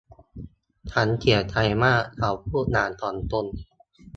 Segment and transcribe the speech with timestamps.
[0.91, 1.55] ฉันเสียใจ
[1.85, 3.45] มาก เขาพูดอย่างถ่อมตน